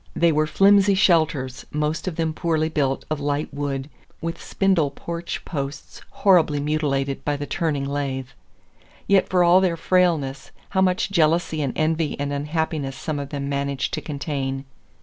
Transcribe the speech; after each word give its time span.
They 0.15 0.31
were 0.31 0.47
flimsy 0.47 0.95
shelters, 0.95 1.67
most 1.69 2.07
of 2.07 2.15
them 2.15 2.33
poorly 2.33 2.69
built 2.69 3.05
of 3.11 3.19
light 3.19 3.53
wood, 3.53 3.87
with 4.19 4.41
spindle 4.41 4.89
porch 4.89 5.45
posts 5.45 6.01
horribly 6.09 6.59
mutilated 6.59 7.23
by 7.23 7.37
the 7.37 7.45
turning 7.45 7.85
lathe. 7.85 8.29
Yet 9.05 9.29
for 9.29 9.43
all 9.43 9.61
their 9.61 9.77
frailness, 9.77 10.49
how 10.69 10.81
much 10.81 11.11
jealousy 11.11 11.61
and 11.61 11.73
envy 11.77 12.19
and 12.19 12.33
unhappiness 12.33 12.95
some 12.95 13.19
of 13.19 13.29
them 13.29 13.47
managed 13.47 13.93
to 13.93 14.01
contain! 14.01 14.65